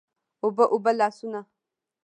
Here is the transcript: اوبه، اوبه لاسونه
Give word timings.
اوبه، 0.43 0.63
اوبه 0.73 0.91
لاسونه 0.99 1.41